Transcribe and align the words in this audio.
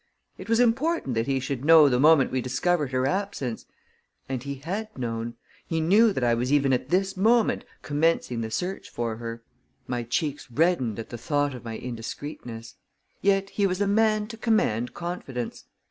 It 0.39 0.49
was 0.49 0.59
important 0.59 1.13
that 1.13 1.27
he 1.27 1.39
should 1.39 1.63
know 1.63 1.87
the 1.87 1.99
moment 1.99 2.31
we 2.31 2.41
discovered 2.41 2.91
her 2.91 3.05
absence. 3.05 3.67
And 4.27 4.41
he 4.41 4.55
had 4.55 4.89
known; 4.97 5.35
he 5.67 5.79
knew 5.79 6.11
that 6.11 6.23
I 6.23 6.33
was 6.33 6.51
even 6.51 6.73
at 6.73 6.89
this 6.89 7.15
moment 7.15 7.65
commencing 7.83 8.41
the 8.41 8.49
search 8.49 8.89
for 8.89 9.17
her. 9.17 9.43
My 9.85 10.01
cheeks 10.01 10.49
reddened 10.49 10.97
at 10.97 11.09
the 11.11 11.19
thought 11.19 11.53
of 11.53 11.63
my 11.63 11.77
indiscreetness; 11.77 12.77
yet 13.21 13.51
he 13.51 13.67
was 13.67 13.79
a 13.79 13.85
man 13.85 14.25
to 14.29 14.37
command 14.37 14.95
confidence. 14.95 15.65